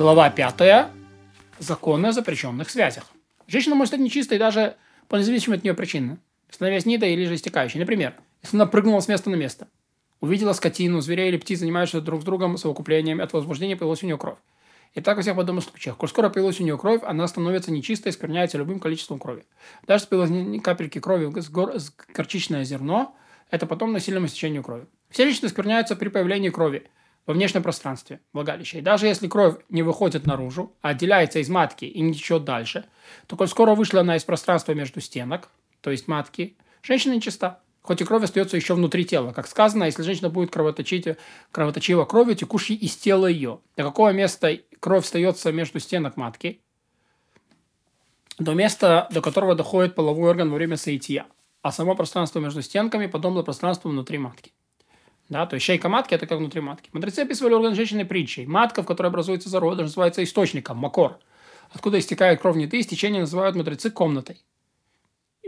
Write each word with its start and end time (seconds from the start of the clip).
Глава 0.00 0.30
5. 0.30 0.86
Законы 1.58 2.06
о 2.06 2.12
запрещенных 2.12 2.70
связях. 2.70 3.04
Женщина 3.46 3.74
может 3.74 3.90
стать 3.90 4.00
нечистой 4.00 4.38
даже 4.38 4.76
по 5.08 5.16
независимой 5.16 5.58
от 5.58 5.64
нее 5.64 5.74
причине, 5.74 6.16
становясь 6.48 6.86
нитой 6.86 7.12
или 7.12 7.26
же 7.26 7.34
истекающей. 7.34 7.78
Например, 7.78 8.14
если 8.42 8.56
она 8.56 8.64
прыгнула 8.64 9.00
с 9.00 9.08
места 9.08 9.28
на 9.28 9.34
место, 9.34 9.68
увидела 10.22 10.54
скотину, 10.54 11.02
зверей 11.02 11.28
или 11.28 11.36
птиц, 11.36 11.58
занимающихся 11.58 12.00
друг 12.00 12.22
с 12.22 12.24
другом 12.24 12.56
совокуплением, 12.56 13.20
от 13.20 13.34
возбуждения 13.34 13.76
появилась 13.76 14.02
у 14.02 14.06
нее 14.06 14.16
кровь. 14.16 14.38
И 14.94 15.02
так 15.02 15.18
во 15.18 15.22
всех 15.22 15.36
подобных 15.36 15.64
случаях. 15.64 15.98
Коль 15.98 16.08
скоро 16.08 16.30
появилась 16.30 16.58
у 16.60 16.64
нее 16.64 16.78
кровь, 16.78 17.02
она 17.04 17.28
становится 17.28 17.70
нечистой 17.70 18.08
и 18.08 18.12
скверняется 18.14 18.56
любым 18.56 18.80
количеством 18.80 19.18
крови. 19.18 19.44
Даже 19.86 20.04
если 20.04 20.16
появилось 20.16 20.62
капельки 20.62 20.98
крови 20.98 21.38
с, 21.38 21.50
гор... 21.50 21.78
с 21.78 21.92
горчичное 22.14 22.64
зерно, 22.64 23.14
это 23.50 23.66
потом 23.66 23.92
насильному 23.92 24.28
истечению 24.28 24.62
крови. 24.62 24.86
Все 25.10 25.26
личности 25.26 25.52
скверняются 25.52 25.94
при 25.94 26.08
появлении 26.08 26.48
крови 26.48 26.88
во 27.30 27.34
внешнем 27.34 27.62
пространстве 27.62 28.20
влагалища. 28.32 28.78
И 28.78 28.80
даже 28.80 29.06
если 29.06 29.28
кровь 29.28 29.54
не 29.68 29.84
выходит 29.84 30.26
наружу, 30.26 30.74
а 30.82 30.88
отделяется 30.88 31.38
из 31.38 31.48
матки 31.48 31.84
и 31.84 32.00
не 32.00 32.12
течет 32.12 32.42
дальше, 32.42 32.86
то 33.28 33.36
коль 33.36 33.46
скоро 33.46 33.76
вышла 33.76 34.00
она 34.00 34.16
из 34.16 34.24
пространства 34.24 34.72
между 34.72 35.00
стенок, 35.00 35.48
то 35.80 35.92
есть 35.92 36.08
матки, 36.08 36.56
женщина 36.82 37.14
нечиста. 37.14 37.60
Хоть 37.82 38.00
и 38.00 38.04
кровь 38.04 38.24
остается 38.24 38.56
еще 38.56 38.74
внутри 38.74 39.04
тела. 39.04 39.32
Как 39.32 39.46
сказано, 39.46 39.84
если 39.84 40.02
женщина 40.02 40.28
будет 40.28 40.50
кровоточить, 40.50 41.06
кровоточива 41.52 42.04
кровью, 42.04 42.34
текущей 42.34 42.74
из 42.74 42.96
тела 42.96 43.26
ее. 43.28 43.60
До 43.76 43.84
какого 43.84 44.10
места 44.10 44.58
кровь 44.80 45.04
остается 45.04 45.52
между 45.52 45.78
стенок 45.78 46.16
матки? 46.16 46.60
До 48.40 48.54
места, 48.54 49.06
до 49.12 49.20
которого 49.20 49.54
доходит 49.54 49.94
половой 49.94 50.30
орган 50.30 50.50
во 50.50 50.56
время 50.56 50.76
соития. 50.76 51.26
А 51.62 51.70
само 51.70 51.94
пространство 51.94 52.40
между 52.40 52.60
стенками 52.60 53.06
подобно 53.06 53.44
пространству 53.44 53.88
внутри 53.88 54.18
матки. 54.18 54.52
Да, 55.30 55.46
то 55.46 55.54
есть 55.54 55.64
шейка 55.64 55.88
матки– 55.88 56.12
это 56.16 56.26
как 56.26 56.38
внутри 56.38 56.60
матки. 56.60 56.90
Мудрецы 56.92 57.20
описывали 57.20 57.54
орган 57.54 57.74
женщины 57.74 58.04
притчей. 58.04 58.46
Матка, 58.46 58.82
в 58.82 58.86
которой 58.86 59.06
образуется 59.06 59.48
зарод, 59.48 59.78
называется 59.78 60.22
источником, 60.22 60.76
макор. 60.76 61.18
Откуда 61.70 61.98
истекает 61.98 62.40
кровь 62.40 62.56
неты, 62.56 62.80
истечение 62.80 63.20
называют 63.20 63.54
мудрецы 63.54 63.90
комнатой 63.90 64.42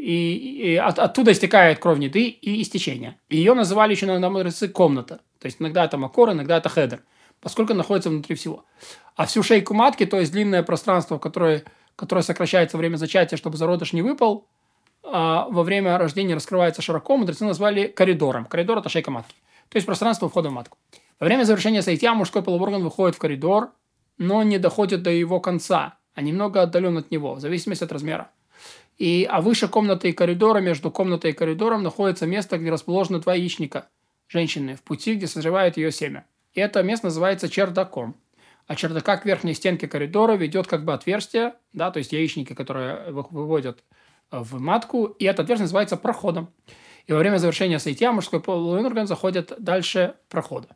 и, 0.03 0.73
и 0.73 0.77
от, 0.77 0.99
оттуда 0.99 1.33
истекает 1.33 1.79
кровь 1.79 1.99
неды 1.99 2.29
и 2.29 2.63
истечение. 2.63 3.19
Ее 3.29 3.55
называли 3.55 3.93
еще 3.93 4.07
иногда 4.07 4.31
мудрецы 4.31 4.69
комната. 4.69 5.21
То 5.39 5.47
есть 5.47 5.61
иногда 5.61 5.85
это 5.85 5.97
макор, 5.97 6.31
иногда 6.33 6.59
это 6.59 6.69
хедер, 6.69 7.03
поскольку 7.41 7.75
находится 7.75 8.11
внутри 8.11 8.35
всего. 8.35 8.65
А 9.15 9.27
всю 9.27 9.43
шейку 9.43 9.75
матки, 9.75 10.07
то 10.07 10.19
есть 10.19 10.33
длинное 10.33 10.63
пространство, 10.63 11.19
которое, 11.19 11.65
которое 11.95 12.23
сокращается 12.23 12.77
во 12.77 12.81
время 12.81 12.97
зачатия, 12.97 13.37
чтобы 13.37 13.57
зародыш 13.57 13.93
не 13.93 14.03
выпал, 14.03 14.49
а 15.05 15.47
во 15.51 15.63
время 15.63 15.99
рождения 15.99 16.35
раскрывается 16.35 16.83
широко, 16.83 17.17
мудрецы 17.17 17.45
назвали 17.45 17.87
коридором. 17.87 18.45
Коридор– 18.45 18.79
это 18.79 18.89
шейка 18.89 19.11
матки. 19.11 19.35
То 19.73 19.77
есть 19.77 19.87
пространство 19.87 20.29
входа 20.29 20.51
в 20.51 20.53
матку. 20.53 20.77
Во 21.19 21.25
время 21.25 21.45
завершения 21.45 21.81
соития 21.81 22.13
мужской 22.13 22.43
половой 22.43 22.69
орган 22.69 22.83
выходит 22.83 23.17
в 23.17 23.19
коридор, 23.19 23.71
но 24.19 24.43
не 24.43 24.59
доходит 24.59 25.03
до 25.03 25.11
его 25.11 25.41
конца, 25.41 25.97
а 26.13 26.21
немного 26.21 26.61
отдален 26.61 26.99
от 26.99 27.11
него, 27.11 27.33
в 27.33 27.41
зависимости 27.41 27.83
от 27.83 27.91
размера. 27.91 28.31
И, 28.99 29.27
а 29.31 29.41
выше 29.41 29.69
комнаты 29.69 30.11
и 30.11 30.13
коридора, 30.13 30.61
между 30.61 30.91
комнатой 30.91 31.31
и 31.31 31.35
коридором, 31.35 31.83
находится 31.83 32.27
место, 32.27 32.59
где 32.59 32.71
расположены 32.71 33.19
два 33.21 33.35
яичника 33.35 33.89
женщины 34.29 34.77
в 34.77 34.83
пути, 34.83 35.15
где 35.15 35.27
созревает 35.27 35.79
ее 35.79 35.91
семя. 35.91 36.27
И 36.53 36.61
это 36.61 36.83
место 36.83 37.07
называется 37.07 37.49
чердаком. 37.49 38.15
А 38.67 38.77
чердака 38.77 39.17
к 39.17 39.25
верхней 39.25 39.55
стенке 39.55 39.89
коридора 39.89 40.35
ведет 40.35 40.67
как 40.67 40.85
бы 40.85 40.93
отверстие, 40.93 41.55
да, 41.73 41.91
то 41.91 41.99
есть 41.99 42.13
яичники, 42.13 42.53
которые 42.53 43.11
выводят 43.11 43.83
в 44.31 44.61
матку, 44.61 45.07
и 45.07 45.25
это 45.25 45.43
отверстие 45.43 45.65
называется 45.65 45.97
проходом. 45.97 46.51
И 47.07 47.13
во 47.13 47.19
время 47.19 47.39
завершения 47.39 47.79
соития 47.79 48.13
мужской 48.13 48.41
половой 48.41 48.85
орган 48.85 49.07
заходит 49.07 49.53
дальше 49.59 50.15
прохода. 50.29 50.69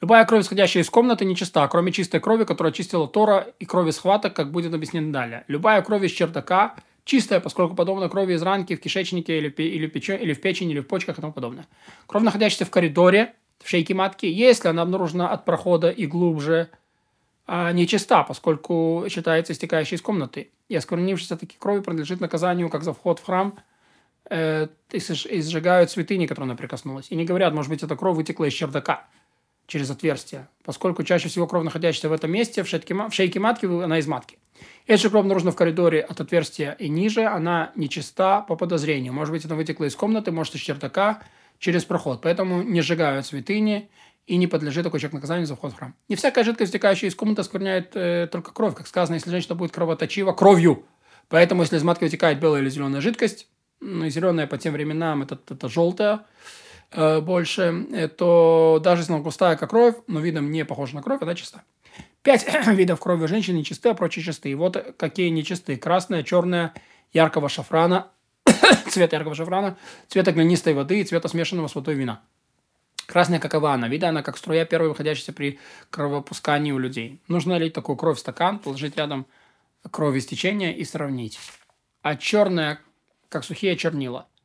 Любая 0.00 0.24
кровь, 0.26 0.44
исходящая 0.44 0.82
из 0.82 0.90
комнаты, 0.90 1.24
нечиста, 1.24 1.66
кроме 1.68 1.90
чистой 1.90 2.20
крови, 2.20 2.44
которая 2.44 2.72
очистила 2.72 3.08
Тора 3.08 3.48
и 3.58 3.64
крови 3.64 3.92
схваток, 3.92 4.34
как 4.34 4.52
будет 4.52 4.74
объяснено 4.74 5.10
далее. 5.10 5.44
Любая 5.48 5.80
кровь 5.82 6.04
из 6.04 6.12
чердака 6.12 6.76
чистая, 7.04 7.40
поскольку 7.40 7.74
подобно 7.74 8.08
крови 8.10 8.34
из 8.34 8.42
ранки 8.42 8.76
в 8.76 8.80
кишечнике 8.80 9.38
или, 9.38 9.48
или, 9.48 9.86
печень, 9.86 10.20
или 10.20 10.34
в 10.34 10.40
печени, 10.40 10.72
или 10.72 10.80
в 10.80 10.86
почках 10.86 11.16
и 11.16 11.20
тому 11.22 11.32
подобное. 11.32 11.66
Кровь, 12.06 12.24
находящаяся 12.24 12.66
в 12.66 12.70
коридоре, 12.70 13.34
в 13.62 13.68
шейке 13.68 13.94
матки, 13.94 14.26
если 14.26 14.68
она 14.68 14.82
обнаружена 14.82 15.30
от 15.30 15.44
прохода 15.46 15.88
и 15.88 16.06
глубже, 16.06 16.68
а, 17.46 17.72
нечиста, 17.72 18.22
поскольку 18.24 19.06
считается 19.08 19.52
истекающей 19.52 19.96
из 19.96 20.02
комнаты. 20.02 20.50
И 20.68 20.76
осквернившаяся 20.76 21.36
такие 21.36 21.58
крови 21.58 21.80
подлежит 21.80 22.20
наказанию, 22.20 22.68
как 22.68 22.82
за 22.82 22.92
вход 22.92 23.20
в 23.20 23.24
храм, 23.24 23.58
э, 24.30 24.68
и, 24.92 24.96
и 24.96 25.42
сжигают 25.42 25.90
святыни, 25.90 26.26
которой 26.26 26.44
она 26.44 26.56
прикоснулась. 26.56 27.06
И 27.10 27.16
не 27.16 27.24
говорят, 27.24 27.54
может 27.54 27.70
быть, 27.70 27.82
эта 27.82 27.96
кровь 27.96 28.16
вытекла 28.16 28.46
из 28.46 28.52
чердака 28.52 29.06
через 29.66 29.90
отверстие, 29.90 30.48
поскольку 30.64 31.02
чаще 31.02 31.28
всего 31.28 31.46
кровь, 31.46 31.64
находящаяся 31.64 32.08
в 32.08 32.12
этом 32.12 32.30
месте, 32.30 32.62
в, 32.62 32.68
шейке, 32.68 32.94
в 32.94 33.12
шейке 33.12 33.40
матки, 33.40 33.66
она 33.66 33.98
из 33.98 34.06
матки. 34.06 34.38
Если 34.86 35.08
кровь 35.08 35.22
обнаружена 35.22 35.50
в 35.50 35.56
коридоре 35.56 36.00
от 36.00 36.20
отверстия 36.20 36.72
и 36.72 36.88
ниже, 36.88 37.24
она 37.24 37.72
нечиста 37.74 38.42
по 38.42 38.56
подозрению. 38.56 39.12
Может 39.12 39.32
быть, 39.32 39.44
она 39.44 39.56
вытекла 39.56 39.84
из 39.84 39.96
комнаты, 39.96 40.30
может, 40.30 40.54
из 40.54 40.60
чердака, 40.60 41.22
через 41.58 41.84
проход. 41.84 42.20
Поэтому 42.22 42.62
не 42.62 42.80
сжигают 42.82 43.26
святыни 43.26 43.90
и 44.26 44.36
не 44.36 44.46
подлежит 44.46 44.84
такой 44.84 45.00
человек 45.00 45.14
наказанию 45.14 45.46
за 45.46 45.56
вход 45.56 45.72
в 45.72 45.76
храм. 45.76 45.94
Не 46.08 46.16
всякая 46.16 46.44
жидкость, 46.44 46.72
вытекающая 46.72 47.08
из 47.08 47.14
комнаты, 47.14 47.40
оскверняет 47.40 47.92
э, 47.94 48.28
только 48.30 48.52
кровь. 48.52 48.74
Как 48.74 48.86
сказано, 48.86 49.14
если 49.14 49.30
женщина 49.30 49.54
будет 49.54 49.72
кровоточива, 49.72 50.32
кровью. 50.32 50.84
Поэтому, 51.28 51.62
если 51.62 51.76
из 51.76 51.82
матки 51.82 52.04
вытекает 52.04 52.38
белая 52.38 52.62
или 52.62 52.68
зеленая 52.68 53.00
жидкость, 53.00 53.48
зеленая 53.80 54.46
по 54.46 54.58
тем 54.58 54.72
временам 54.72 55.22
это, 55.22 55.38
это 55.48 55.68
желтая, 55.68 56.24
Э, 56.92 57.20
больше, 57.20 58.08
то 58.16 58.80
даже 58.82 59.02
если 59.02 59.12
она 59.12 59.22
густая, 59.22 59.56
как 59.56 59.70
кровь, 59.70 59.96
но 60.06 60.20
видом 60.20 60.50
не 60.50 60.64
похожа 60.64 60.94
на 60.94 61.02
кровь, 61.02 61.20
она 61.22 61.34
чиста. 61.34 61.62
Пять 62.22 62.46
видов 62.68 63.00
крови 63.00 63.24
у 63.24 63.28
женщин 63.28 63.56
нечисты, 63.56 63.88
а 63.88 63.94
прочие 63.94 64.24
чистые. 64.24 64.56
Вот 64.56 64.94
какие 64.96 65.28
нечистые. 65.28 65.78
Красная, 65.78 66.22
черная, 66.22 66.74
яркого 67.12 67.48
шафрана, 67.48 68.08
цвет 68.88 69.12
яркого 69.12 69.34
шафрана, 69.34 69.76
цвета 70.08 70.32
глинистой 70.32 70.74
воды 70.74 71.00
и 71.00 71.04
цвета 71.04 71.28
смешанного 71.28 71.68
с 71.68 71.74
водой 71.74 71.94
вина. 71.94 72.22
Красная 73.06 73.38
какова 73.38 73.72
она? 73.72 73.88
Вида 73.88 74.08
она 74.08 74.22
как 74.22 74.36
струя 74.36 74.64
первой 74.64 74.88
выходящаяся 74.88 75.32
при 75.32 75.58
кровопускании 75.90 76.72
у 76.72 76.78
людей. 76.78 77.20
Нужно 77.28 77.56
лить 77.58 77.72
такую 77.72 77.96
кровь 77.96 78.16
в 78.16 78.20
стакан, 78.20 78.58
положить 78.58 78.96
рядом 78.96 79.26
кровь 79.90 80.16
из 80.16 80.26
течения 80.26 80.72
и 80.72 80.84
сравнить. 80.84 81.38
А 82.02 82.16
черная, 82.16 82.80
как 83.28 83.44
сухие 83.44 83.76
чернила– 83.76 84.28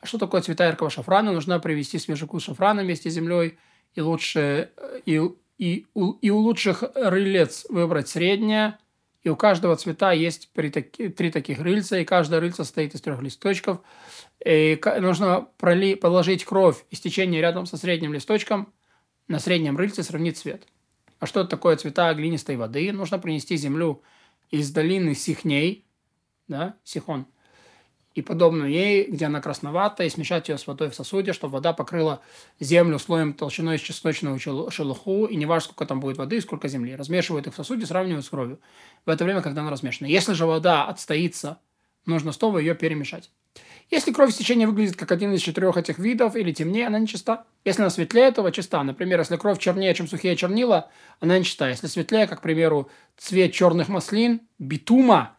а 0.00 0.06
что 0.06 0.18
такое 0.18 0.42
цвета 0.42 0.66
яркого 0.66 0.90
шафрана? 0.90 1.32
Нужно 1.32 1.58
привести 1.58 1.98
свежий 1.98 2.28
кус 2.28 2.44
шафрана 2.44 2.82
вместе 2.82 3.10
с 3.10 3.14
землей 3.14 3.58
и 3.94 4.00
лучше 4.00 4.70
и, 5.06 5.20
и, 5.58 5.86
и 6.20 6.30
у 6.30 6.36
лучших 6.36 6.84
рылец 6.94 7.66
выбрать 7.68 8.08
среднее. 8.08 8.78
И 9.24 9.28
у 9.28 9.36
каждого 9.36 9.74
цвета 9.74 10.12
есть 10.12 10.50
при 10.52 10.70
таки, 10.70 11.08
три 11.08 11.32
таких 11.32 11.58
рыльца, 11.60 11.98
и 11.98 12.04
каждая 12.04 12.40
рыльца 12.40 12.64
состоит 12.64 12.94
из 12.94 13.00
трех 13.00 13.20
листочков. 13.20 13.80
И 14.44 14.80
нужно 15.00 15.48
проли, 15.58 15.96
положить 15.96 16.44
кровь 16.44 16.84
из 16.90 17.00
течения 17.00 17.40
рядом 17.40 17.66
со 17.66 17.76
средним 17.76 18.14
листочком, 18.14 18.72
на 19.26 19.40
среднем 19.40 19.76
рыльце 19.76 20.04
сравнить 20.04 20.38
цвет. 20.38 20.68
А 21.18 21.26
что 21.26 21.42
такое 21.42 21.76
цвета 21.76 22.14
глинистой 22.14 22.56
воды? 22.56 22.92
Нужно 22.92 23.18
принести 23.18 23.56
землю 23.56 24.02
из 24.50 24.70
долины 24.70 25.16
Сихней, 25.16 25.84
да, 26.46 26.76
Сихон– 26.84 27.26
и 28.18 28.22
подобную 28.22 28.68
ей, 28.68 29.04
где 29.08 29.26
она 29.26 29.40
красноватая, 29.40 30.08
и 30.08 30.10
смешать 30.10 30.48
ее 30.48 30.58
с 30.58 30.66
водой 30.66 30.90
в 30.90 30.94
сосуде, 30.94 31.32
чтобы 31.32 31.52
вода 31.52 31.72
покрыла 31.72 32.20
землю 32.58 32.98
слоем 32.98 33.32
толщиной 33.32 33.76
из 33.76 33.80
чесночного 33.80 34.40
шелуху, 34.40 35.26
и 35.26 35.36
не 35.36 35.46
важно, 35.46 35.66
сколько 35.66 35.86
там 35.86 36.00
будет 36.00 36.18
воды 36.18 36.38
и 36.38 36.40
сколько 36.40 36.66
земли. 36.66 36.96
Размешивают 36.96 37.46
их 37.46 37.52
в 37.52 37.56
сосуде, 37.56 37.86
сравнивают 37.86 38.26
с 38.26 38.28
кровью. 38.28 38.58
В 39.06 39.10
это 39.10 39.24
время, 39.24 39.40
когда 39.40 39.60
она 39.60 39.70
размешана. 39.70 40.08
Если 40.08 40.32
же 40.32 40.46
вода 40.46 40.86
отстоится, 40.86 41.60
нужно 42.06 42.32
снова 42.32 42.58
ее 42.58 42.74
перемешать. 42.74 43.30
Если 43.88 44.12
кровь 44.12 44.34
в 44.34 44.66
выглядит 44.66 44.96
как 44.96 45.12
один 45.12 45.32
из 45.32 45.40
четырех 45.40 45.76
этих 45.76 46.00
видов 46.00 46.34
или 46.34 46.52
темнее, 46.52 46.88
она 46.88 46.98
нечиста. 46.98 47.44
Если 47.64 47.82
она 47.82 47.90
светлее 47.90 48.26
этого, 48.26 48.50
чиста. 48.50 48.82
Например, 48.82 49.20
если 49.20 49.36
кровь 49.36 49.60
чернее, 49.60 49.94
чем 49.94 50.08
сухие 50.08 50.34
чернила, 50.34 50.90
она 51.20 51.38
нечиста. 51.38 51.68
Если 51.68 51.86
светлее, 51.86 52.26
как, 52.26 52.40
к 52.40 52.42
примеру, 52.42 52.90
цвет 53.16 53.52
черных 53.52 53.88
маслин, 53.88 54.40
битума– 54.58 55.36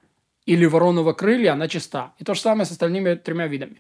или 0.50 0.66
вороного 0.66 1.13
крылья, 1.13 1.54
она 1.54 1.68
чиста. 1.68 2.13
И 2.18 2.24
то 2.24 2.34
же 2.34 2.42
самое 2.42 2.66
с 2.66 2.72
остальными 2.72 3.13
тремя 3.13 3.46
видами. 3.46 3.75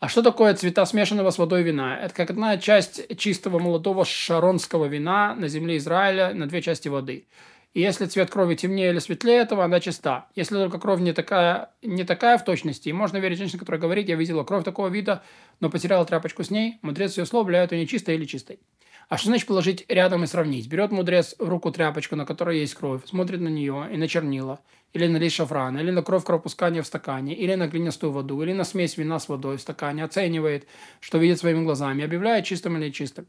А 0.00 0.08
что 0.08 0.22
такое 0.22 0.54
цвета 0.54 0.86
смешанного 0.86 1.30
с 1.30 1.36
водой 1.36 1.62
вина? 1.62 1.98
Это 1.98 2.14
как 2.14 2.30
одна 2.30 2.56
часть 2.56 3.18
чистого 3.18 3.58
молодого 3.58 4.06
шаронского 4.06 4.86
вина 4.86 5.34
на 5.34 5.48
земле 5.48 5.76
Израиля 5.76 6.32
на 6.32 6.46
две 6.48 6.62
части 6.62 6.88
воды. 6.88 7.26
И 7.74 7.82
если 7.82 8.06
цвет 8.06 8.30
крови 8.30 8.54
темнее 8.54 8.88
или 8.88 9.00
светлее 9.00 9.36
этого, 9.40 9.64
она 9.64 9.80
чиста. 9.80 10.28
Если 10.34 10.54
только 10.54 10.78
кровь 10.78 11.00
не 11.00 11.12
такая, 11.12 11.72
не 11.82 12.04
такая 12.04 12.38
в 12.38 12.44
точности, 12.44 12.88
и 12.88 12.92
можно 12.94 13.18
верить 13.18 13.36
женщине, 13.36 13.58
которая 13.58 13.78
говорит, 13.78 14.08
я 14.08 14.16
видела 14.16 14.44
кровь 14.44 14.64
такого 14.64 14.88
вида, 14.88 15.22
но 15.60 15.68
потеряла 15.68 16.06
тряпочку 16.06 16.42
с 16.42 16.50
ней, 16.50 16.78
мудрец 16.80 17.18
ее 17.18 17.26
слов 17.26 17.44
являет 17.44 17.72
ее 17.72 17.82
нечистой 17.82 18.14
или 18.14 18.24
чистой. 18.24 18.60
А 19.08 19.16
что 19.16 19.28
значит 19.28 19.46
положить 19.46 19.86
рядом 19.88 20.24
и 20.24 20.26
сравнить? 20.26 20.68
Берет 20.68 20.92
мудрец 20.92 21.34
в 21.38 21.48
руку 21.48 21.70
тряпочку, 21.70 22.14
на 22.14 22.26
которой 22.26 22.60
есть 22.60 22.74
кровь, 22.74 23.06
смотрит 23.06 23.40
на 23.40 23.48
нее 23.48 23.88
и 23.90 23.96
на 23.96 24.06
чернила, 24.06 24.60
или 24.92 25.06
на 25.06 25.16
лист 25.16 25.36
шафрана, 25.36 25.78
или 25.78 25.90
на 25.90 26.02
кровь 26.02 26.24
кровопускания 26.24 26.82
в 26.82 26.86
стакане, 26.86 27.34
или 27.34 27.54
на 27.54 27.68
глинистую 27.68 28.12
воду, 28.12 28.42
или 28.42 28.52
на 28.52 28.64
смесь 28.64 28.98
вина 28.98 29.18
с 29.18 29.30
водой 29.30 29.56
в 29.56 29.62
стакане, 29.62 30.04
оценивает, 30.04 30.66
что 31.00 31.16
видит 31.16 31.38
своими 31.38 31.64
глазами, 31.64 32.04
объявляет 32.04 32.44
чистым 32.44 32.76
или 32.76 32.90
чистым. 32.90 33.26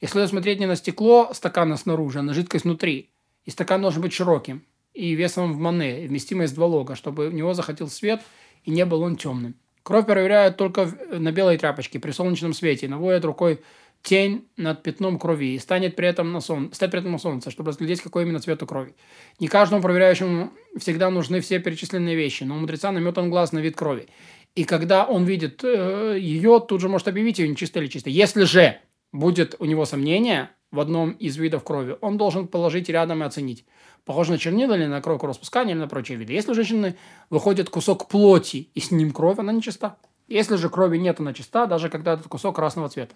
И 0.00 0.06
следует 0.06 0.30
смотреть 0.30 0.60
не 0.60 0.66
на 0.66 0.76
стекло 0.76 1.30
стакана 1.32 1.76
снаружи, 1.76 2.20
а 2.20 2.22
на 2.22 2.32
жидкость 2.32 2.64
внутри. 2.64 3.10
И 3.46 3.50
стакан 3.50 3.82
должен 3.82 4.02
быть 4.02 4.12
широким 4.12 4.62
и 4.94 5.12
весом 5.14 5.52
в 5.54 5.58
мане, 5.58 6.06
вместимость 6.06 6.54
два 6.54 6.66
лога, 6.66 6.94
чтобы 6.94 7.30
в 7.30 7.34
него 7.34 7.52
заходил 7.52 7.88
свет 7.88 8.22
и 8.64 8.70
не 8.70 8.84
был 8.84 9.02
он 9.02 9.16
темным. 9.16 9.56
Кровь 9.82 10.06
проверяют 10.06 10.56
только 10.56 10.90
на 11.12 11.30
белой 11.30 11.58
тряпочке 11.58 12.00
при 12.00 12.10
солнечном 12.10 12.54
свете, 12.54 12.88
наводят 12.88 13.24
рукой 13.24 13.60
тень 14.06 14.46
над 14.56 14.84
пятном 14.84 15.18
крови 15.18 15.54
и 15.54 15.58
станет 15.58 15.96
при 15.96 16.06
этом 16.06 16.32
на 16.32 16.40
сон... 16.40 16.72
станет 16.72 16.92
при 16.92 17.00
этом 17.00 17.12
на 17.12 17.18
солнце, 17.18 17.50
чтобы 17.50 17.70
разглядеть, 17.70 18.00
какой 18.00 18.22
именно 18.22 18.38
цвет 18.38 18.62
у 18.62 18.66
крови. 18.66 18.94
Не 19.40 19.48
каждому 19.48 19.82
проверяющему 19.82 20.52
всегда 20.78 21.10
нужны 21.10 21.40
все 21.40 21.58
перечисленные 21.58 22.14
вещи, 22.14 22.44
но 22.44 22.54
у 22.54 22.58
мудреца 22.58 22.92
наметан 22.92 23.30
глаз 23.30 23.50
на 23.50 23.58
вид 23.58 23.74
крови. 23.76 24.06
И 24.54 24.62
когда 24.62 25.04
он 25.04 25.24
видит 25.24 25.64
э, 25.64 26.18
ее, 26.20 26.64
тут 26.66 26.80
же 26.80 26.88
может 26.88 27.08
объявить 27.08 27.40
ее 27.40 27.48
нечистой 27.48 27.82
или 27.82 27.90
чистой. 27.90 28.12
Если 28.12 28.44
же 28.44 28.78
будет 29.12 29.56
у 29.58 29.64
него 29.64 29.84
сомнение 29.84 30.50
в 30.70 30.78
одном 30.78 31.10
из 31.10 31.36
видов 31.36 31.64
крови, 31.64 31.96
он 32.00 32.16
должен 32.16 32.46
положить 32.46 32.88
рядом 32.88 33.24
и 33.24 33.26
оценить. 33.26 33.64
Похоже 34.04 34.30
на 34.30 34.38
чернила 34.38 34.74
или 34.74 34.86
на 34.86 35.02
кровь 35.02 35.20
распускания 35.24 35.74
или 35.74 35.80
на 35.80 35.88
прочие 35.88 36.16
виды. 36.16 36.32
Если 36.32 36.52
у 36.52 36.54
женщины 36.54 36.94
выходит 37.28 37.70
кусок 37.70 38.06
плоти 38.06 38.70
и 38.72 38.78
с 38.78 38.92
ним 38.92 39.10
кровь, 39.10 39.40
она 39.40 39.52
нечиста. 39.52 39.96
Если 40.28 40.56
же 40.56 40.68
крови 40.68 40.98
нет, 40.98 41.20
она 41.20 41.32
чиста, 41.32 41.66
даже 41.66 41.88
когда 41.88 42.14
этот 42.14 42.28
кусок 42.28 42.56
красного 42.56 42.88
цвета. 42.88 43.14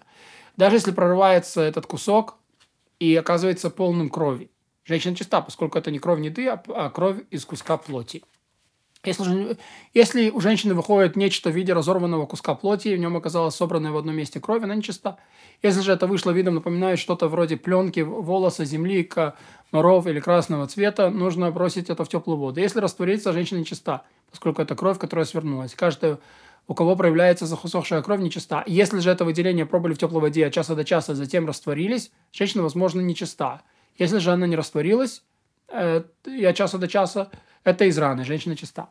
Даже 0.57 0.77
если 0.77 0.91
прорывается 0.91 1.61
этот 1.61 1.85
кусок 1.85 2.35
и 2.99 3.15
оказывается 3.15 3.69
полным 3.69 4.09
крови. 4.09 4.49
Женщина 4.85 5.15
чиста, 5.15 5.41
поскольку 5.41 5.77
это 5.77 5.91
не 5.91 5.99
кровь 5.99 6.19
неды, 6.19 6.47
а, 6.47 6.61
а 6.69 6.89
кровь 6.89 7.17
из 7.29 7.45
куска 7.45 7.77
плоти. 7.77 8.23
Если, 9.03 9.23
же, 9.23 9.57
если 9.95 10.29
у 10.29 10.39
женщины 10.39 10.75
выходит 10.75 11.15
нечто 11.15 11.49
в 11.49 11.55
виде 11.55 11.73
разорванного 11.73 12.27
куска 12.27 12.53
плоти, 12.53 12.89
и 12.89 12.95
в 12.95 12.99
нем 12.99 13.17
оказалась 13.17 13.55
собранная 13.55 13.91
в 13.91 13.97
одном 13.97 14.15
месте 14.15 14.39
кровь, 14.39 14.63
она 14.63 14.75
нечиста. 14.75 15.17
Если 15.63 15.81
же 15.81 15.91
это 15.91 16.05
вышло 16.05 16.29
видом, 16.29 16.55
напоминает 16.55 16.99
что-то 16.99 17.27
вроде 17.27 17.57
пленки, 17.57 18.01
волоса, 18.01 18.63
земли, 18.63 19.03
комаров 19.03 20.05
или 20.05 20.19
красного 20.19 20.67
цвета, 20.67 21.09
нужно 21.09 21.49
бросить 21.49 21.89
это 21.89 22.05
в 22.05 22.09
теплую 22.09 22.37
воду. 22.37 22.59
Если 22.59 22.79
растворится, 22.79 23.33
женщина 23.33 23.59
нечиста, 23.59 24.03
поскольку 24.29 24.61
это 24.61 24.75
кровь, 24.75 24.99
которая 24.99 25.25
свернулась. 25.25 25.73
Каждая 25.73 26.19
у 26.71 26.73
кого 26.73 26.95
проявляется 26.95 27.47
засохшая 27.47 28.01
кровь, 28.01 28.21
нечиста. 28.21 28.63
Если 28.65 28.99
же 28.99 29.11
это 29.11 29.25
выделение 29.25 29.65
пробыли 29.65 29.93
в 29.93 29.97
теплой 29.97 30.21
воде 30.21 30.47
от 30.47 30.53
часа 30.53 30.73
до 30.73 30.85
часа, 30.85 31.15
затем 31.15 31.45
растворились, 31.45 32.11
женщина, 32.31 32.63
возможно, 32.63 33.01
нечиста. 33.01 33.61
Если 33.97 34.19
же 34.19 34.31
она 34.31 34.47
не 34.47 34.55
растворилась 34.55 35.21
э, 35.67 36.03
и 36.25 36.45
от 36.45 36.55
часа 36.55 36.77
до 36.77 36.87
часа, 36.87 37.29
это 37.65 37.83
из 37.83 37.97
раны, 37.97 38.23
женщина 38.23 38.55
чиста. 38.55 38.87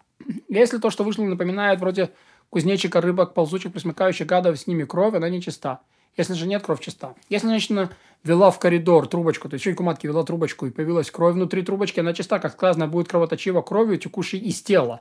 Если 0.50 0.76
то, 0.76 0.90
что 0.90 1.04
вышло, 1.04 1.24
напоминает 1.24 1.80
вроде 1.80 2.10
кузнечика, 2.50 3.00
рыбок, 3.00 3.32
ползучих, 3.32 3.72
присмыкающих 3.72 4.26
гадов, 4.26 4.58
с 4.58 4.66
ними 4.66 4.84
кровь, 4.84 5.14
она 5.14 5.30
нечиста. 5.30 5.80
Если 6.18 6.34
же 6.34 6.46
нет, 6.46 6.62
кровь 6.62 6.80
чиста. 6.80 7.14
Если 7.30 7.48
женщина 7.48 7.88
вела 8.22 8.50
в 8.50 8.58
коридор 8.58 9.06
трубочку, 9.06 9.48
то 9.48 9.54
есть 9.54 9.64
чайку 9.64 9.84
матки 9.84 10.06
вела 10.06 10.22
трубочку 10.22 10.66
и 10.66 10.70
появилась 10.70 11.10
кровь 11.10 11.32
внутри 11.32 11.62
трубочки, 11.62 12.00
она 12.00 12.12
чиста, 12.12 12.40
как 12.40 12.52
сказано, 12.52 12.88
будет 12.88 13.08
кровоточива 13.08 13.62
кровью, 13.62 13.96
текущей 13.96 14.36
из 14.36 14.60
тела. 14.60 15.00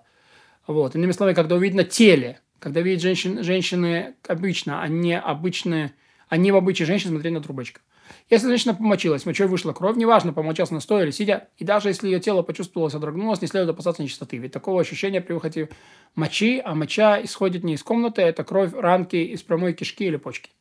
Вот. 0.66 0.96
Иными 0.96 1.12
словами, 1.12 1.36
когда 1.36 1.56
увидно 1.56 1.84
теле, 1.84 2.40
когда 2.60 2.82
видят 2.82 3.02
женщин, 3.02 3.44
женщины 3.44 4.16
обычно, 4.28 4.82
а 4.82 4.88
не 4.88 5.18
обычные, 5.18 5.94
а 6.28 6.38
не 6.38 6.52
в 6.52 6.56
обычае 6.56 6.86
женщин 6.86 7.10
смотреть 7.10 7.34
на 7.34 7.42
трубочку. 7.42 7.82
Если 8.30 8.48
женщина 8.48 8.74
помочилась, 8.74 9.26
мочой 9.26 9.48
вышла 9.48 9.74
кровь, 9.74 9.96
неважно, 9.96 10.34
помочилась 10.34 10.72
на 10.72 10.80
стоя 10.80 11.04
или 11.04 11.12
сидя, 11.12 11.48
и 11.58 11.64
даже 11.64 11.90
если 11.90 12.08
ее 12.08 12.20
тело 12.20 12.42
почувствовалось, 12.42 12.94
одрогнулось, 12.94 13.42
не 13.42 13.48
следует 13.48 13.72
опасаться 13.72 14.02
нечистоты. 14.02 14.38
Ведь 14.38 14.52
такого 14.52 14.82
ощущения 14.82 15.22
при 15.22 15.34
выходе 15.34 15.70
мочи, 16.16 16.62
а 16.64 16.76
моча 16.76 17.22
исходит 17.24 17.64
не 17.64 17.74
из 17.74 17.84
комнаты, 17.84 18.22
это 18.22 18.44
кровь 18.44 18.74
ранки 18.74 19.16
из 19.16 19.42
прямой 19.42 19.74
кишки 19.74 20.06
или 20.06 20.18
почки. 20.18 20.52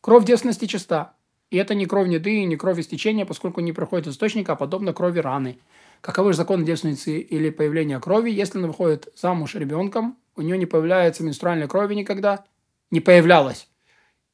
Кровь 0.00 0.24
девственности 0.24 0.66
чиста. 0.66 1.14
И 1.50 1.56
это 1.56 1.74
не 1.74 1.86
кровь 1.86 2.08
неды 2.08 2.44
не 2.44 2.56
кровь 2.56 2.80
истечения, 2.80 3.26
поскольку 3.26 3.60
не 3.60 3.72
проходит 3.72 4.08
источника, 4.08 4.52
а 4.52 4.56
подобно 4.56 4.92
крови 4.92 5.20
раны. 5.20 5.58
Каковы 6.00 6.32
же 6.32 6.38
законы 6.38 6.64
девственницы 6.64 7.18
или 7.18 7.50
появления 7.50 8.00
крови, 8.00 8.30
если 8.30 8.58
она 8.58 8.68
выходит 8.68 9.08
замуж 9.14 9.54
ребенком, 9.54 10.16
у 10.36 10.42
нее 10.42 10.58
не 10.58 10.66
появляется 10.66 11.22
менструальной 11.22 11.68
крови 11.68 11.94
никогда, 11.94 12.44
не 12.90 13.00
появлялась. 13.00 13.68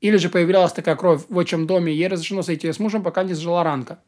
Или 0.00 0.16
же 0.16 0.30
появлялась 0.30 0.72
такая 0.72 0.96
кровь 0.96 1.24
в 1.28 1.36
отчим 1.36 1.66
доме, 1.66 1.92
ей 1.92 2.08
разрешено 2.08 2.42
сойти 2.42 2.72
с 2.72 2.78
мужем, 2.78 3.02
пока 3.02 3.22
не 3.22 3.34
сжила 3.34 3.62
ранка 3.62 4.02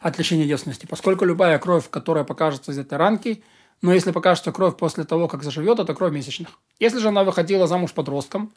от 0.00 0.18
лишения 0.18 0.46
девственности. 0.46 0.86
Поскольку 0.86 1.24
любая 1.24 1.58
кровь, 1.58 1.88
которая 1.88 2.24
покажется 2.24 2.72
из 2.72 2.78
этой 2.78 2.98
ранки, 2.98 3.44
но 3.82 3.92
если 3.92 4.10
покажется 4.10 4.50
кровь 4.50 4.76
после 4.76 5.04
того, 5.04 5.28
как 5.28 5.42
заживет, 5.42 5.78
это 5.78 5.94
кровь 5.94 6.12
месячных. 6.12 6.58
Если 6.78 6.98
же 6.98 7.08
она 7.08 7.22
выходила 7.22 7.66
замуж 7.66 7.92
подростком, 7.92 8.52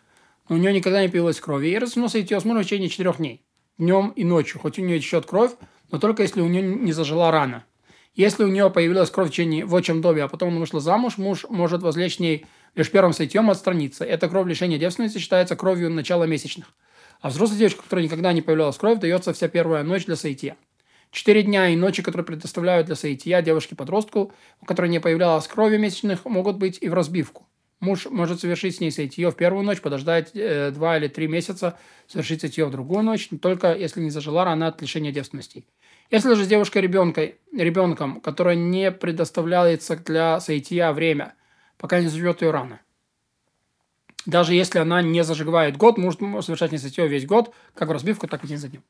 но 0.49 0.55
у 0.55 0.57
нее 0.57 0.73
никогда 0.73 1.01
не 1.01 1.09
появилась 1.09 1.39
крови, 1.39 1.67
ей 1.67 1.77
разрешено 1.77 2.09
сойти 2.09 2.37
с 2.37 2.43
мужем 2.43 2.63
в 2.63 2.65
течение 2.65 2.89
четырех 2.89 3.17
дней, 3.17 3.45
днем 3.77 4.09
и 4.15 4.23
ночью, 4.23 4.59
хоть 4.59 4.79
у 4.79 4.81
нее 4.81 4.99
течет 4.99 5.25
кровь, 5.25 5.51
но 5.91 5.99
только 5.99 6.23
если 6.23 6.41
у 6.41 6.47
нее 6.47 6.61
не 6.61 6.91
зажила 6.91 7.31
рана. 7.31 7.65
Если 8.15 8.43
у 8.43 8.47
нее 8.47 8.69
появилась 8.69 9.09
кровь 9.09 9.29
в, 9.29 9.31
течение, 9.31 9.65
в 9.65 9.73
отчим 9.73 10.01
доме, 10.01 10.23
а 10.23 10.27
потом 10.27 10.49
она 10.49 10.59
вышла 10.59 10.79
замуж, 10.79 11.17
муж 11.17 11.45
может 11.49 11.81
возлечь 11.81 12.19
ней 12.19 12.45
лишь 12.75 12.91
первым 12.91 13.11
сойти 13.11 13.39
отстраниться. 13.39 14.05
Эта 14.05 14.29
кровь 14.29 14.47
лишения 14.47 14.77
девственности 14.77 15.17
считается 15.17 15.55
кровью 15.55 15.89
начала 15.89 16.25
месячных. 16.25 16.67
А 17.21 17.29
взрослой 17.29 17.57
девочке, 17.57 17.81
которой 17.81 18.03
никогда 18.03 18.31
не 18.31 18.43
появлялась 18.43 18.77
кровь, 18.77 18.99
дается 18.99 19.33
вся 19.33 19.47
первая 19.47 19.83
ночь 19.83 20.05
для 20.05 20.15
соития. 20.15 20.57
Четыре 21.09 21.41
дня 21.41 21.69
и 21.69 21.75
ночи, 21.75 22.03
которые 22.03 22.25
предоставляют 22.25 22.85
для 22.85 22.95
соития 22.95 23.41
девушке-подростку, 23.41 24.31
у 24.61 24.65
которой 24.65 24.89
не 24.89 24.99
появлялась 24.99 25.47
крови 25.47 25.77
месячных, 25.77 26.25
могут 26.25 26.57
быть 26.57 26.77
и 26.81 26.89
в 26.89 26.93
разбивку. 26.93 27.47
Муж 27.79 28.05
может 28.05 28.39
совершить 28.39 28.77
с 28.77 28.79
ней 28.79 28.91
соитие 28.91 29.29
в 29.29 29.35
первую 29.35 29.65
ночь, 29.65 29.81
подождать 29.81 30.31
э, 30.35 30.71
два 30.71 30.97
или 30.97 31.07
три 31.07 31.27
месяца, 31.27 31.77
совершить 32.07 32.41
соитие 32.41 32.65
в 32.65 32.71
другую 32.71 33.03
ночь, 33.03 33.29
только 33.41 33.73
если 33.73 34.01
не 34.01 34.09
зажила 34.09 34.45
рана 34.45 34.67
от 34.67 34.81
лишения 34.81 35.11
девственности. 35.11 35.65
Если 36.13 36.33
же 36.35 36.45
с 36.45 36.47
девушкой 36.47 36.81
ребенком, 36.81 37.25
ребенком, 37.51 38.21
которая 38.21 38.55
не 38.55 38.89
предоставляется 38.91 39.97
для 39.97 40.39
соития 40.39 40.93
время– 40.93 41.33
пока 41.83 41.99
не 41.99 42.07
заживет 42.07 42.41
ее 42.41 42.51
рана. 42.51 42.79
Даже 44.25 44.53
если 44.53 44.79
она 44.79 45.01
не 45.01 45.21
зажигает 45.25 45.75
год, 45.75 45.97
может 45.97 46.21
совершать 46.21 46.71
не 46.71 46.77
несытье 46.77 47.09
весь 47.09 47.25
год, 47.25 47.53
как 47.73 47.89
в 47.89 47.91
разбивку, 47.91 48.25
так 48.25 48.41
и 48.45 48.47
день 48.47 48.57
за 48.57 48.69
днем. 48.69 48.83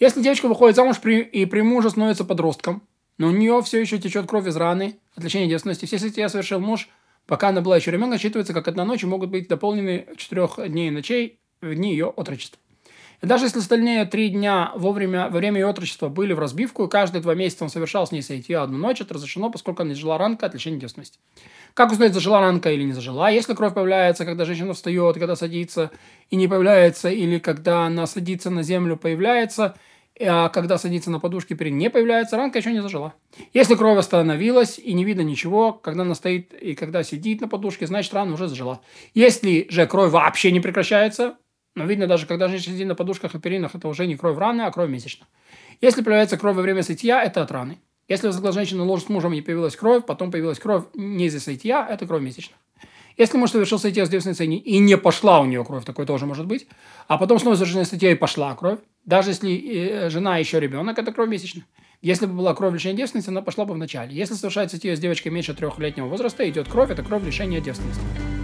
Если 0.00 0.20
девочка 0.20 0.48
выходит 0.48 0.74
замуж 0.74 0.98
при, 1.00 1.20
и 1.20 1.46
при 1.46 1.60
муже 1.60 1.90
становится 1.90 2.24
подростком, 2.24 2.82
но 3.18 3.28
у 3.28 3.30
нее 3.30 3.62
все 3.62 3.80
еще 3.80 3.98
течет 3.98 4.26
кровь 4.26 4.48
из 4.48 4.56
раны, 4.56 4.98
от 5.14 5.22
лечения 5.22 5.46
девственности, 5.46 5.86
все 5.86 6.00
сытья 6.00 6.28
совершил 6.28 6.58
муж, 6.58 6.88
пока 7.26 7.50
она 7.50 7.60
была 7.60 7.76
еще 7.76 7.92
ребенком, 7.92 8.18
считывается 8.18 8.52
как 8.52 8.66
одна 8.66 8.84
ночь 8.84 9.04
и 9.04 9.06
могут 9.06 9.30
быть 9.30 9.46
дополнены 9.46 10.08
четырех 10.16 10.58
дней 10.68 10.88
и 10.88 10.90
ночей 10.90 11.38
в 11.60 11.72
дни 11.72 11.92
ее 11.92 12.06
отрочества. 12.06 12.60
И 13.20 13.26
даже 13.26 13.46
если 13.46 13.58
остальные 13.58 14.04
три 14.04 14.28
дня 14.28 14.72
во 14.76 14.92
время, 14.92 15.28
во 15.28 15.38
время 15.38 15.60
ее 15.60 15.66
отрочества 15.66 16.08
были 16.08 16.32
в 16.32 16.38
разбивку, 16.38 16.84
и 16.84 16.88
каждые 16.88 17.20
два 17.20 17.34
месяца 17.34 17.64
он 17.64 17.70
совершал 17.70 18.06
с 18.06 18.12
ней 18.12 18.22
сойти 18.22 18.54
одну 18.54 18.78
ночь, 18.78 19.00
это 19.00 19.14
разрешено, 19.14 19.50
поскольку 19.50 19.82
она 19.82 19.90
не 19.90 19.96
жила 19.96 20.18
ранка 20.18 20.46
от 20.46 20.54
лечения 20.54 20.78
девственности. 20.78 21.18
Как 21.74 21.90
узнать, 21.90 22.14
зажила 22.14 22.40
ранка 22.40 22.70
или 22.70 22.84
не 22.84 22.92
зажила? 22.92 23.30
Если 23.30 23.54
кровь 23.54 23.74
появляется, 23.74 24.24
когда 24.24 24.44
женщина 24.44 24.72
встает, 24.72 25.16
когда 25.18 25.34
садится, 25.34 25.90
и 26.30 26.36
не 26.36 26.46
появляется, 26.46 27.08
или 27.08 27.38
когда 27.38 27.86
она 27.86 28.06
садится 28.06 28.50
на 28.50 28.62
землю, 28.62 28.96
появляется, 28.96 29.74
а 30.20 30.48
когда 30.48 30.78
садится 30.78 31.10
на 31.10 31.20
подушке 31.20 31.54
перед 31.54 31.72
не 31.72 31.90
появляется, 31.90 32.36
ранка 32.36 32.58
еще 32.58 32.72
не 32.72 32.82
зажила. 32.82 33.14
Если 33.52 33.74
кровь 33.74 33.98
остановилась 33.98 34.78
и 34.78 34.92
не 34.92 35.04
видно 35.04 35.22
ничего, 35.22 35.72
когда 35.72 36.02
она 36.02 36.14
стоит 36.14 36.52
и 36.54 36.74
когда 36.74 37.02
сидит 37.02 37.40
на 37.40 37.48
подушке, 37.48 37.86
значит 37.86 38.12
рана 38.14 38.34
уже 38.34 38.48
зажила. 38.48 38.80
Если 39.14 39.66
же 39.70 39.86
кровь 39.86 40.10
вообще 40.10 40.50
не 40.50 40.60
прекращается, 40.60 41.36
но 41.74 41.84
видно 41.84 42.06
даже, 42.06 42.26
когда 42.26 42.48
женщина 42.48 42.74
сидит 42.74 42.88
на 42.88 42.94
подушках 42.94 43.34
и 43.34 43.38
перинах, 43.38 43.74
это 43.74 43.88
уже 43.88 44.06
не 44.06 44.16
кровь 44.16 44.38
раны, 44.38 44.62
а 44.62 44.70
кровь 44.70 44.90
месячных. 44.90 45.28
Если 45.80 46.02
появляется 46.02 46.36
кровь 46.36 46.56
во 46.56 46.62
время 46.62 46.82
сытья, 46.82 47.22
это 47.22 47.42
от 47.42 47.50
раны. 47.50 47.78
Если 48.08 48.26
возле 48.26 48.52
женщины 48.52 48.82
ложит 48.82 49.06
с 49.06 49.08
мужем 49.10 49.32
и 49.34 49.40
появилась 49.40 49.76
кровь, 49.76 50.04
потом 50.06 50.30
появилась 50.30 50.58
кровь 50.58 50.84
не 50.94 51.26
из-за 51.26 51.40
сытья, 51.40 51.86
это 51.88 52.06
кровь 52.06 52.22
месячных. 52.22 52.58
Если 53.18 53.36
муж 53.36 53.50
совершил 53.50 53.78
сытье 53.78 54.06
с 54.06 54.08
девственницей 54.08 54.46
и 54.46 54.78
не 54.78 54.96
пошла 54.96 55.40
у 55.40 55.44
нее 55.44 55.64
кровь, 55.64 55.84
такое 55.84 56.06
тоже 56.06 56.24
может 56.24 56.46
быть, 56.46 56.68
а 57.08 57.18
потом 57.18 57.38
снова 57.40 57.56
совершена 57.56 57.84
сытье 57.84 58.12
и 58.12 58.14
пошла 58.14 58.54
кровь, 58.54 58.78
даже 59.04 59.30
если 59.30 59.56
э, 59.56 60.10
жена 60.10 60.38
еще 60.38 60.60
ребенок, 60.60 60.98
это 60.98 61.12
кровь 61.12 61.28
месячных. 61.28 61.64
Если 62.00 62.26
бы 62.26 62.34
была 62.34 62.54
кровь 62.54 62.74
лишения 62.74 62.96
девственности, 62.96 63.30
она 63.30 63.42
пошла 63.42 63.64
бы 63.64 63.74
в 63.74 63.78
начале. 63.78 64.14
Если 64.14 64.34
совершается 64.34 64.76
сытье 64.76 64.94
с 64.94 65.00
девочкой 65.00 65.32
меньше 65.32 65.52
трехлетнего 65.52 66.06
возраста, 66.06 66.48
идет 66.48 66.68
кровь, 66.68 66.90
это 66.90 67.02
кровь 67.02 67.24
лишения 67.24 67.60
девственности. 67.60 68.37